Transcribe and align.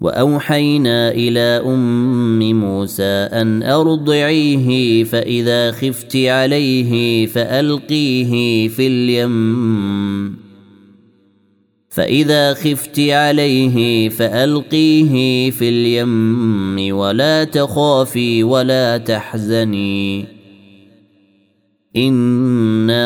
وأوحينا 0.00 1.10
إلى 1.10 1.62
أم 1.66 2.60
موسى 2.60 3.28
أن 3.32 3.62
أرضعيه 3.62 5.04
فإذا 5.04 5.72
خفت 5.72 6.16
عليه 6.16 7.26
فألقيه 7.26 8.68
في 8.68 8.86
اليم. 8.86 10.36
فإذا 11.88 12.54
خفت 12.54 13.00
عليه 13.00 14.08
فألقيه 14.08 15.50
في 15.50 15.68
اليم 15.68 16.96
ولا 16.96 17.44
تخافي 17.44 18.42
ولا 18.42 18.96
تحزني. 18.98 20.24
إنا 21.96 23.05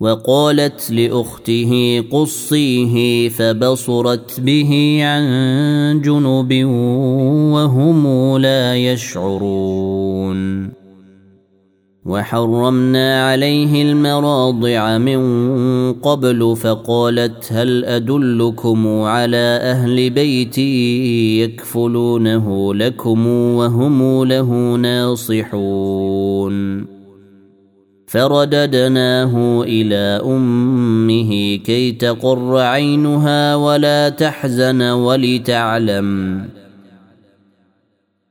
وقالت 0.00 0.90
لأخته 0.90 2.04
قصيه 2.10 3.28
فبصرت 3.28 4.40
به 4.40 5.00
عن 5.02 6.00
جنب 6.04 6.64
وهم 7.54 8.36
لا 8.38 8.76
يشعرون. 8.76 10.68
وحرمنا 12.06 13.30
عليه 13.30 13.82
المراضع 13.82 14.98
من 14.98 15.20
قبل 15.92 16.56
فقالت 16.56 17.52
هل 17.52 17.84
أدلكم 17.84 18.88
على 18.88 19.58
أهل 19.62 20.10
بيتي 20.10 21.40
يكفلونه 21.42 22.74
لكم 22.74 23.26
وهم 23.26 24.24
له 24.24 24.76
ناصحون. 24.76 26.18
فرددناه 28.08 29.62
إلى 29.62 30.20
أمه 30.24 31.56
كي 31.56 31.92
تقر 31.92 32.58
عينها 32.58 33.54
ولا 33.54 34.08
تحزن 34.08 34.82
ولتعلم 34.82 36.48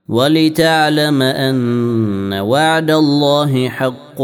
ولتعلم 0.08 1.22
أن 1.22 2.34
وعد 2.34 2.92
الله 2.92 3.70
حق 3.70 4.22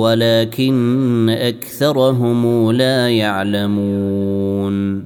ولكن 0.00 1.28
أكثرهم 1.30 2.72
لا 2.72 3.10
يعلمون. 3.10 5.05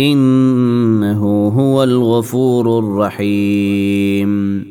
إنه 0.00 1.48
هو 1.48 1.82
الغفور 1.82 2.78
الرحيم. 2.78 4.64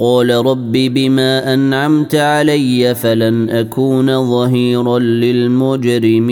قال 0.00 0.30
رب 0.30 0.72
بما 0.72 1.54
أنعمت 1.54 2.14
علي 2.14 2.94
فلن 2.94 3.50
أكون 3.50 4.30
ظهيرا 4.30 4.98
للمجرمين. 4.98 6.30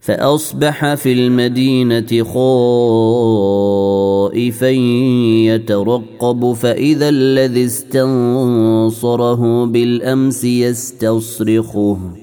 فأصبح 0.00 0.94
في 0.94 1.12
المدينة 1.12 2.24
خائفا 4.32 4.70
يترقب 5.46 6.52
فإذا 6.52 7.08
الذي 7.08 7.64
استنصره 7.64 9.66
بالأمس 9.66 10.44
يستصرخه. 10.44 12.19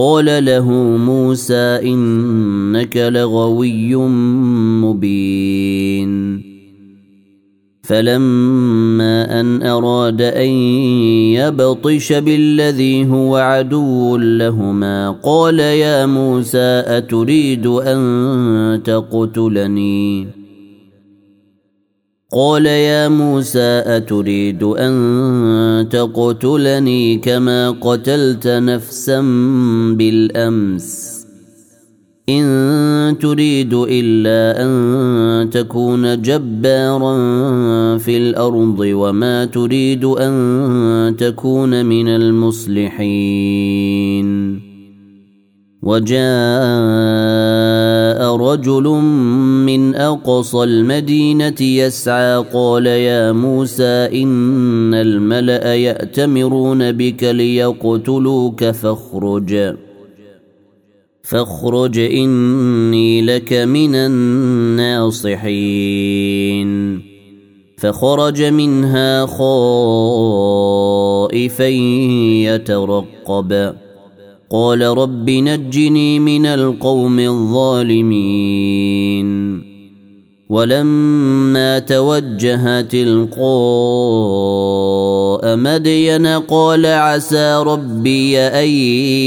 قال 0.00 0.44
له 0.44 0.70
موسى 0.96 1.80
إنك 1.82 2.96
لغوي 2.96 3.96
مبين. 4.84 6.40
فلما 7.82 9.40
أن 9.40 9.62
أراد 9.62 10.22
أن 10.22 10.48
يبطش 11.36 12.12
بالذي 12.12 13.06
هو 13.10 13.36
عدو 13.36 14.16
لهما 14.16 15.10
قال 15.10 15.60
يا 15.60 16.06
موسى 16.06 16.82
أتريد 16.86 17.66
أن 17.66 18.80
تقتلني؟ 18.84 20.39
قال 22.32 22.66
يا 22.66 23.08
موسى 23.08 23.82
أتريد 23.86 24.62
أن 24.62 25.88
تقتلني 25.90 27.16
كما 27.16 27.70
قتلت 27.70 28.46
نفسا 28.46 29.20
بالأمس؟ 29.98 31.20
إن 32.28 33.16
تريد 33.20 33.74
إلا 33.74 34.62
أن 34.62 35.50
تكون 35.50 36.22
جبارا 36.22 37.16
في 37.98 38.16
الأرض 38.16 38.78
وما 38.80 39.44
تريد 39.44 40.04
أن 40.04 41.16
تكون 41.18 41.86
من 41.86 42.08
المصلحين. 42.08 43.10
وجاء 45.82 46.20
رجل 48.36 48.82
من 49.66 49.94
أقصى 49.94 50.62
المدينة 50.62 51.60
يسعى 51.60 52.44
قال 52.52 52.86
يا 52.86 53.32
موسى 53.32 54.22
إن 54.22 54.94
الملأ 54.94 55.74
يأتمرون 55.74 56.92
بك 56.92 57.24
ليقتلوك 57.24 58.64
فاخرج. 58.64 59.74
فاخرج 61.22 61.98
إني 61.98 63.22
لك 63.22 63.52
من 63.52 63.94
الناصحين. 63.94 65.40
فخرج 67.78 68.42
منها 68.42 69.26
خائفا 69.26 69.48
يترقب. 72.44 73.74
قال 74.52 74.82
رب 74.82 75.30
نجني 75.30 76.18
من 76.18 76.46
القوم 76.46 77.18
الظالمين. 77.18 78.80
ولما 80.50 81.78
توجه 81.78 82.80
تلقاء 82.80 83.40
مدين 85.56 86.26
قال 86.26 86.86
عسى 86.86 87.62
ربي 87.66 88.38
أن 88.38 88.68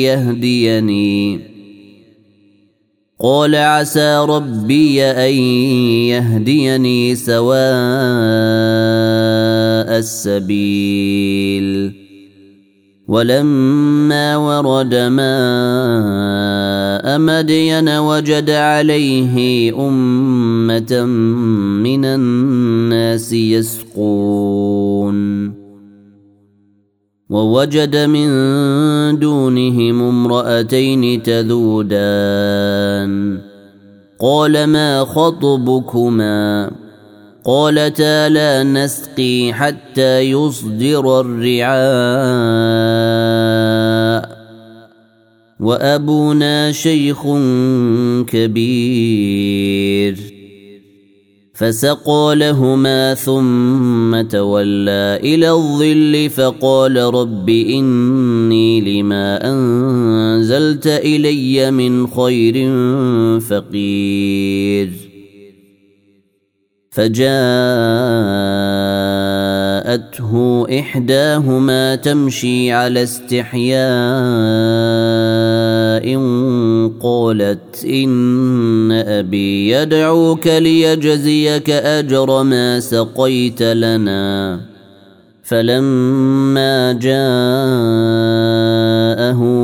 يهديني. 0.03 1.39
قال 3.19 3.55
عسى 3.55 4.25
ربي 4.29 5.03
أن 5.03 5.33
يهديني 6.11 7.15
سواء 7.15 7.63
السبيل. 9.99 12.02
ولما 13.13 14.37
ورد 14.37 14.95
ماء 14.95 15.19
مدين 17.19 17.89
وجد 17.89 18.49
عليه 18.49 19.35
أمة 19.87 21.05
من 21.83 22.05
الناس 22.05 23.33
يسقون. 23.33 25.17
ووجد 27.29 27.95
من 27.95 28.29
دونهم 29.19 30.01
امرأتين 30.01 31.23
تذودان. 31.23 32.73
قال 34.19 34.63
ما 34.63 35.05
خطبكما؟ 35.05 36.71
قالتا 37.45 38.29
لا 38.29 38.63
نسقي 38.63 39.53
حتى 39.53 40.19
يصدر 40.19 41.19
الرعاء 41.19 41.73
وأبونا 45.59 46.71
شيخ 46.71 47.27
كبير 48.27 50.17
فسقى 51.53 52.35
لهما 52.35 53.13
ثم 53.13 54.21
تولى 54.21 55.19
إلى 55.23 55.51
الظل 55.51 56.29
فقال 56.29 56.97
رب 56.97 57.49
إني 57.49 59.01
لما 59.01 59.51
أنزلت 59.51 60.87
إلي 60.87 61.71
من 61.71 62.07
خير 62.07 62.53
فقير 63.39 65.02
فجاءته 66.93 67.23
إحداهما 70.79 71.95
تمشي 71.95 72.71
على 72.71 73.03
استحياء 73.03 73.83
قالت 77.01 77.85
إن 77.85 78.91
أبي 78.91 79.69
يدعوك 79.69 80.47
ليجزيك 80.47 81.69
أجر 81.69 82.43
ما 82.43 82.79
سقيت 82.79 83.61
لنا. 83.61 84.72
فلما 85.43 86.93
جاءه 86.93 87.13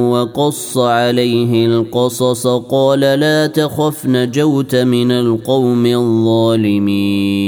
وقص 0.10 0.78
عليه 0.78 1.66
القصص 1.66 2.48
قال 2.48 3.00
لا 3.00 3.48
تخف 3.48 4.06
نجوت 4.06 4.76
من 4.76 5.12
القوم 5.12 5.86
الظالمين. 5.86 7.40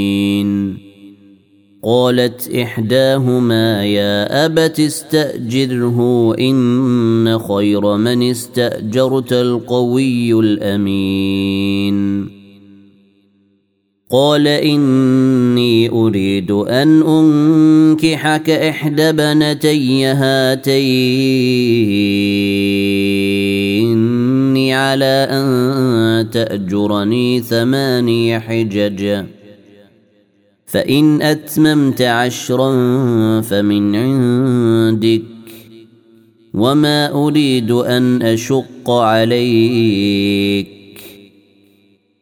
قالت 1.83 2.56
إحداهما 2.56 3.86
يا 3.86 4.45
أبت 4.45 4.80
استأجره 4.80 6.34
إن 6.39 7.39
خير 7.39 7.98
من 7.98 8.30
استأجرت 8.30 9.34
القوي 9.34 10.39
الأمين. 10.39 12.40
قال 14.12 14.48
إني 14.48 15.89
أريد 15.89 16.51
أن 16.51 17.03
أنكحك 17.03 18.50
إحدى 18.50 19.12
بنتي 19.12 20.06
هاتين. 20.06 21.51
على 24.74 25.27
أن 25.32 26.30
تأجرني 26.30 27.41
ثماني 27.41 28.39
حجج. 28.39 29.24
فإن 30.65 31.22
أتممت 31.22 32.01
عشرا 32.01 32.72
فمن 33.41 33.96
عندك. 33.96 35.22
وما 36.53 37.27
أريد 37.27 37.72
أن 37.72 38.22
أشق 38.22 38.89
عليك. 38.89 40.81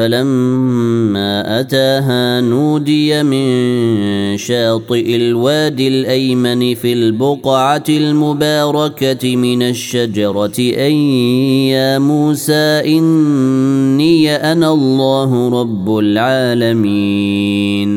فلما 0.00 1.60
أتاها 1.60 2.40
نودي 2.40 3.22
من 3.22 3.46
شاطئ 4.36 5.16
الوادي 5.16 5.88
الأيمن 5.88 6.74
في 6.74 6.92
البقعة 6.92 7.84
المباركة 7.88 9.36
من 9.36 9.62
الشجرة 9.62 10.58
ان 10.58 10.92
يا 11.72 11.98
موسى 11.98 12.82
إني 12.96 14.36
أنا 14.36 14.72
الله 14.72 15.60
رب 15.60 15.98
العالمين. 15.98 17.90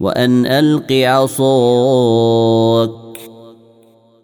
وأن 0.00 0.46
ألق 0.46 0.92
عصاك 0.92 2.90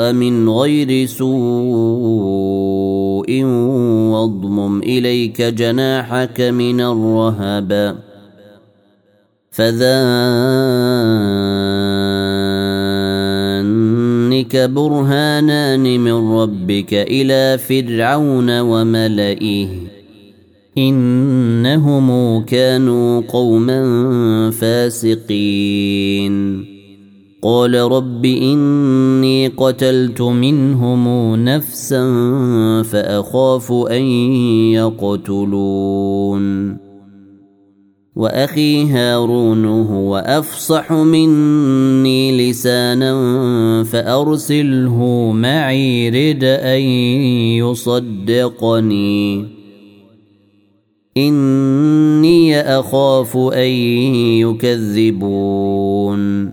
من 0.00 0.48
غير 0.48 1.06
سوء 1.06 1.42
واضمم 4.12 4.82
إليك 4.82 5.42
جناحك 5.42 6.40
من 6.40 6.80
الرهب. 6.80 7.96
فذانك 9.50 9.82
برهانان 14.56 16.00
من 16.00 16.32
ربك 16.32 16.94
إلى 16.94 17.58
فرعون 17.58 18.60
وملئه. 18.60 19.68
إنهم 20.78 22.44
كانوا 22.44 23.20
قوما 23.20 23.80
فاسقين. 24.50 26.32
قال 27.44 27.74
رب 27.74 28.24
إني 28.24 29.48
قتلت 29.48 30.22
منهم 30.22 31.34
نفسا 31.44 32.02
فأخاف 32.82 33.72
أن 33.72 34.02
يقتلون. 34.72 36.76
وأخي 38.16 38.86
هارون 38.86 39.64
هو 39.64 40.16
أفصح 40.16 40.92
مني 40.92 42.50
لسانا 42.50 43.84
فأرسله 43.84 45.30
معي 45.34 46.08
رد 46.08 46.44
أن 46.44 46.80
يصدقني. 47.58 49.46
إني 51.16 52.60
أخاف 52.60 53.36
أن 53.36 53.70
يكذبون. 54.38 56.52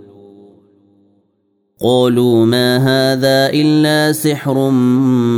قالوا 1.83 2.45
ما 2.45 2.77
هذا 2.77 3.49
إلا 3.53 4.11
سحر 4.11 4.69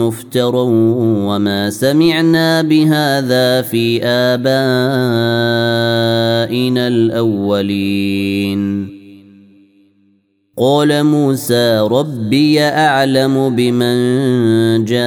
مفتر 0.01 0.55
وما 0.55 1.69
سمعنا 1.69 2.61
بهذا 2.61 3.61
في 3.61 4.03
آبائنا 4.03 4.43
الأولين. 6.87 8.93
قال 10.57 11.03
موسى 11.03 11.79
ربي 11.79 12.61
أعلم 12.61 13.55
بمن 13.55 13.95
جاء 14.85 15.03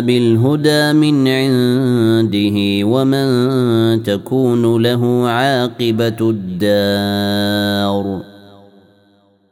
بالهدى 0.00 0.92
من 0.92 1.28
عنده 1.28 2.86
ومن 2.86 3.26
تكون 4.02 4.82
له 4.82 5.28
عاقبة 5.28 6.16
الدار. 6.20 8.31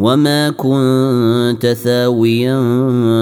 وما 0.00 0.50
كنت 0.50 1.66
ثاويا 1.66 2.60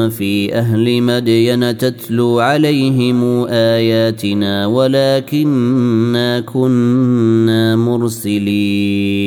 في 0.09 0.55
أهل 0.55 1.03
مدين 1.03 1.79
تتلو 1.79 2.41
عليهم 2.41 3.47
اياتنا 3.49 4.67
ولكنا 4.67 6.41
كنا 6.41 7.77
مرسلين 7.77 9.27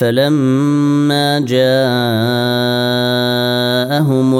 فلما 0.00 1.38
جاءهم 1.40 1.60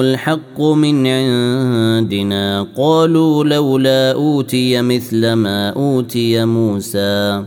الحق 0.00 0.60
من 0.60 1.06
عندنا 1.06 2.66
قالوا 2.76 3.44
لولا 3.44 4.12
اوتي 4.12 4.82
مثل 4.82 5.32
ما 5.32 5.68
اوتي 5.68 6.44
موسى 6.44 7.44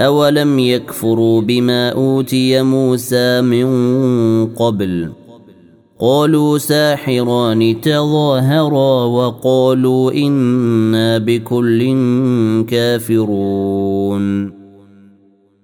اولم 0.00 0.58
يكفروا 0.58 1.40
بما 1.40 1.88
اوتي 1.88 2.62
موسى 2.62 3.40
من 3.40 3.66
قبل 4.46 5.12
قالوا 6.00 6.58
ساحران 6.58 7.80
تظاهرا 7.80 9.04
وقالوا 9.04 10.12
أنا 10.12 11.18
بكل 11.18 11.96
كافرون 12.68 14.61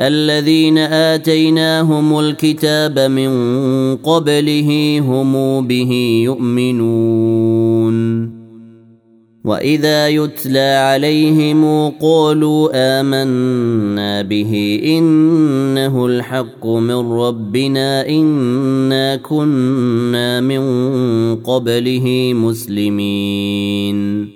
الذين 0.00 0.78
آتيناهم 0.78 2.18
الكتاب 2.18 2.98
من 2.98 3.30
قبله 3.96 5.00
هم 5.00 5.66
به 5.66 6.22
يؤمنون. 6.24 7.96
وإذا 9.44 10.08
يتلى 10.08 10.58
عليهم 10.58 11.88
قالوا 11.88 12.68
آمنا 12.74 14.22
به 14.22 14.80
إنه 14.84 16.06
الحق 16.06 16.66
من 16.66 17.12
ربنا 17.12 18.08
إنا 18.08 19.16
كنا 19.16 20.40
من 20.40 20.60
قبله 21.36 22.32
مسلمين. 22.34 24.35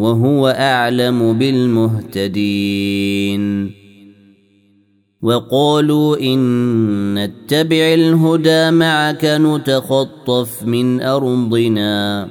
وهو 0.00 0.48
أعلم 0.48 1.38
بالمهتدين. 1.38 3.42
وقالوا 5.22 6.20
إن 6.20 7.14
نتبع 7.14 7.94
الهدى 7.94 8.70
معك 8.70 9.24
نتخطف 9.24 10.62
من 10.62 11.00
أرضنا. 11.00 12.28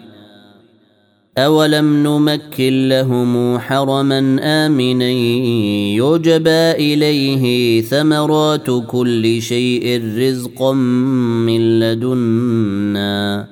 أولم 1.37 2.03
نمكن 2.03 2.89
لهم 2.89 3.59
حرما 3.59 4.37
آمنا 4.41 5.09
يجبى 6.01 6.71
إليه 6.71 7.81
ثمرات 7.81 8.69
كل 8.87 9.41
شيء 9.41 10.01
رزقا 10.17 10.73
من 11.45 11.79
لدنا. 11.79 13.47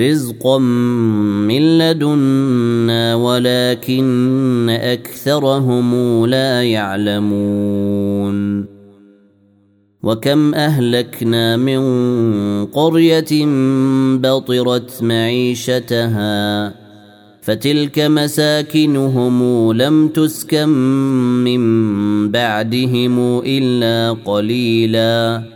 رزقا 0.00 0.58
من 1.48 1.78
لدنا 1.78 3.14
ولكن 3.14 4.68
اكثرهم 4.80 6.26
لا 6.26 6.62
يعلمون 6.62 8.66
وكم 10.02 10.54
اهلكنا 10.54 11.56
من 11.56 11.80
قريه 12.66 13.46
بطرت 14.16 15.02
معيشتها 15.02 16.74
فتلك 17.42 17.98
مساكنهم 17.98 19.72
لم 19.72 20.08
تسكن 20.08 20.68
من 21.44 21.60
بعدهم 22.30 23.42
الا 23.46 24.16
قليلا 24.24 25.55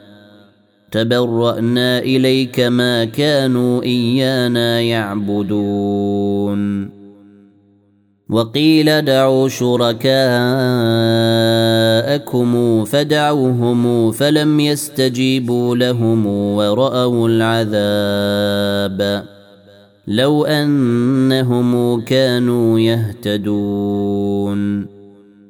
تبرأنا 0.91 1.99
إليك 1.99 2.59
ما 2.59 3.05
كانوا 3.05 3.83
إيانا 3.83 4.81
يعبدون. 4.81 6.61
وقيل 8.29 9.01
دعوا 9.05 9.49
شركاءكم 9.49 10.11
فدعوهم 12.85 14.11
فلم 14.11 14.59
يستجيبوا 14.59 15.75
لهم 15.75 16.27
ورأوا 16.27 17.29
العذاب. 17.29 19.23
لو 20.07 20.45
أنهم 20.45 22.01
كانوا 22.01 22.79
يهتدون. 22.79 24.21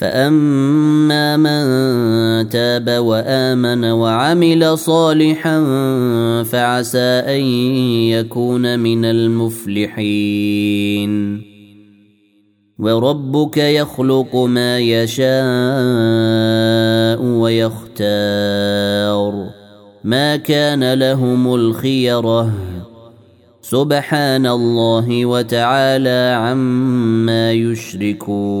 فاما 0.00 1.36
من 1.36 2.48
تاب 2.48 2.88
وامن 2.88 3.84
وعمل 3.84 4.78
صالحا 4.78 5.60
فعسى 6.42 7.22
ان 7.26 7.40
يكون 8.08 8.78
من 8.78 9.04
المفلحين 9.04 10.30
وربك 12.78 13.56
يخلق 13.56 14.36
ما 14.36 14.78
يشاء 14.78 15.30
ويختار 17.22 18.70
ما 20.04 20.36
كان 20.36 20.94
لهم 20.94 21.54
الخيره 21.54 22.52
سبحان 23.62 24.46
الله 24.46 25.26
وتعالى 25.26 26.36
عما 26.40 27.52
يشركون 27.52 28.60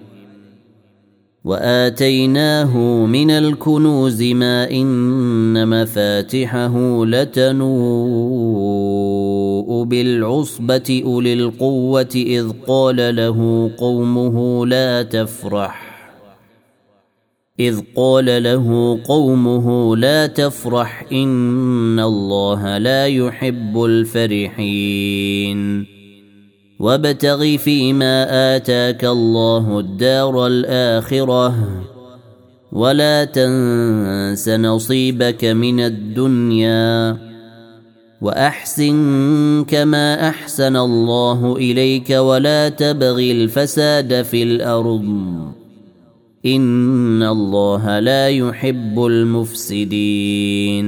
واتيناه 1.43 2.77
من 3.05 3.31
الكنوز 3.31 4.23
ما 4.23 4.71
ان 4.71 5.67
مفاتحه 5.81 7.05
لتنوء 7.05 7.71
بالعصبه 9.83 11.01
اولي 11.05 11.33
القوه 11.33 12.09
اذ 12.15 12.51
قال 12.67 13.15
له 13.15 13.71
قومه 13.77 14.65
لا 14.65 15.03
تفرح 15.03 15.91
اذ 17.59 17.81
قال 17.95 18.43
له 18.43 18.99
قومه 19.05 19.95
لا 19.95 20.27
تفرح 20.27 21.05
ان 21.11 21.99
الله 21.99 22.77
لا 22.77 23.07
يحب 23.07 23.83
الفرحين 23.83 25.61
وابتغ 26.81 27.57
فيما 27.57 28.25
آتاك 28.55 29.05
الله 29.05 29.79
الدار 29.79 30.47
الآخرة 30.47 31.55
ولا 32.71 33.25
تنس 33.25 34.49
نصيبك 34.49 35.45
من 35.45 35.79
الدنيا 35.79 37.17
وأحسن 38.21 39.65
كما 39.67 40.29
أحسن 40.29 40.75
الله 40.75 41.55
إليك 41.57 42.09
ولا 42.09 42.69
تبغ 42.69 43.19
الفساد 43.19 44.21
في 44.21 44.43
الأرض. 44.43 45.05
إن 46.45 47.23
الله 47.23 47.99
لا 47.99 48.29
يحب 48.29 49.05
المفسدين. 49.05 50.87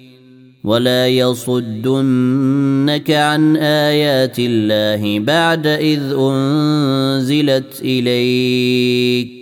ولا 0.63 1.07
يصدنك 1.07 3.11
عن 3.11 3.57
آيات 3.57 4.35
الله 4.39 5.19
بعد 5.19 5.67
إذ 5.67 6.01
أنزلت 6.19 7.81
إليك. 7.81 9.41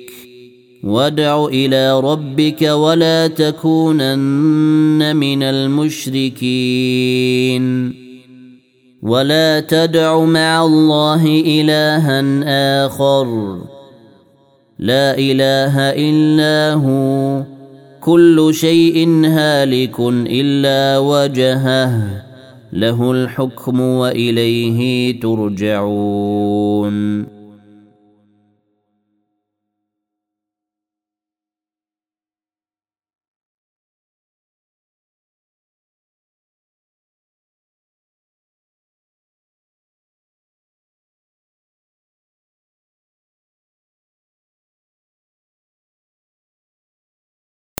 وادع 0.84 1.46
إلى 1.46 2.00
ربك 2.00 2.62
ولا 2.62 3.28
تكونن 3.28 5.16
من 5.16 5.44
المشركين. 5.44 6.40
ولا 9.02 9.60
تدع 9.60 10.20
مع 10.20 10.66
الله 10.66 11.42
إلها 11.46 12.22
آخر. 12.86 13.60
لا 14.80 15.18
إله 15.18 15.80
إلا 15.80 16.74
هو. 16.74 17.59
كل 18.02 18.50
شيء 18.54 19.26
هالك 19.26 20.00
إلا 20.10 20.98
وجهه 21.00 22.24
له 22.74 23.12
الحكم 23.12 23.82
وإليه 23.82 25.20
ترجعون. 25.20 26.60